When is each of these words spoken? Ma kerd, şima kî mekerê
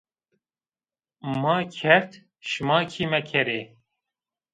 Ma 1.41 1.57
kerd, 1.77 2.11
şima 2.49 2.79
kî 2.91 3.05
mekerê 3.11 3.61